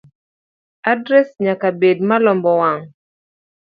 Adres 0.91 1.29
nyaka 1.43 1.67
bedi 1.79 2.03
malombo 2.09 2.51
wang 2.61 2.81